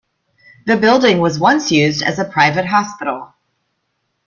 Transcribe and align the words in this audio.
The 0.65 0.77
building 0.77 1.19
was 1.19 1.37
once 1.37 1.71
used 1.71 2.01
as 2.01 2.17
a 2.17 2.25
private 2.25 2.65
hospital. 2.65 3.35